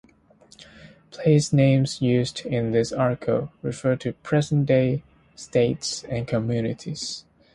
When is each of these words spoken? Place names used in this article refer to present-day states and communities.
Place 1.11 1.53
names 1.53 2.01
used 2.01 2.43
in 2.43 2.71
this 2.71 2.91
article 2.91 3.51
refer 3.61 3.95
to 3.97 4.13
present-day 4.13 5.03
states 5.35 6.03
and 6.05 6.27
communities. 6.27 7.23